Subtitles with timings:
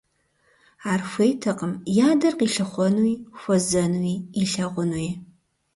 [0.91, 5.09] Ар хуейтэкъым и адэр къилъыхъуэнуи, хуэзэнуи, илъэгъунуи.